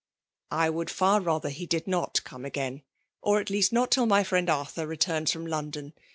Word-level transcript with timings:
^'" 0.01 0.03
I 0.51 0.71
would 0.71 0.89
fer 0.89 1.19
rather 1.19 1.49
he 1.49 1.67
did 1.67 1.85
Tiot 1.85 2.23
come 2.23 2.43
again/ 2.43 2.81
or 3.21 3.39
at 3.39 3.51
least 3.51 3.71
not 3.71 3.91
tiil 3.91 4.07
my 4.07 4.23
friend 4.23 4.49
Arthur 4.49 4.87
returns 4.87 5.33
flpotn 5.33 5.47
London. 5.47 5.93